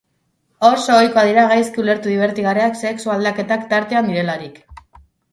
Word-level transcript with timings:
Oso 0.67 0.93
ohikoak 0.99 1.27
dira 1.31 1.41
gaizki 1.51 1.81
ulertu 1.83 2.11
dibertigarriak 2.13 2.79
sexu 2.79 3.13
aldaketak 3.17 3.67
tartean 3.75 4.09
direlarik. 4.13 4.57